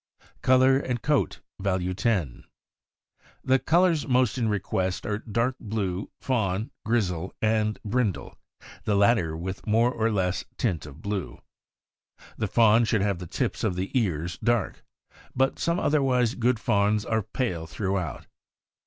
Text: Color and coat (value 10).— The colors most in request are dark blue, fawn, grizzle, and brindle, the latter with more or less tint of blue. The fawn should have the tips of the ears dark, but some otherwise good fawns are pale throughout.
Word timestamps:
Color 0.41 0.77
and 0.79 0.99
coat 1.03 1.41
(value 1.59 1.93
10).— 1.93 2.45
The 3.43 3.59
colors 3.59 4.07
most 4.07 4.35
in 4.35 4.49
request 4.49 5.05
are 5.05 5.19
dark 5.19 5.57
blue, 5.59 6.09
fawn, 6.19 6.71
grizzle, 6.83 7.35
and 7.39 7.77
brindle, 7.85 8.39
the 8.83 8.95
latter 8.95 9.37
with 9.37 9.67
more 9.67 9.91
or 9.93 10.09
less 10.09 10.43
tint 10.57 10.87
of 10.87 11.03
blue. 11.03 11.39
The 12.35 12.47
fawn 12.47 12.83
should 12.85 13.01
have 13.03 13.19
the 13.19 13.27
tips 13.27 13.63
of 13.63 13.75
the 13.75 13.91
ears 13.93 14.39
dark, 14.43 14.83
but 15.35 15.59
some 15.59 15.79
otherwise 15.79 16.33
good 16.33 16.59
fawns 16.59 17.05
are 17.05 17.21
pale 17.21 17.67
throughout. 17.67 18.25